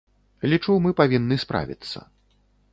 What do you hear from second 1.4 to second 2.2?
справіцца.